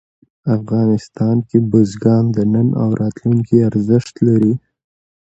افغانستان 0.57 1.37
کې 1.47 1.57
بزګان 1.71 2.23
د 2.35 2.37
نن 2.53 2.67
او 2.81 2.89
راتلونکي 3.01 3.55
ارزښت 3.69 4.15
لري. 4.27 4.53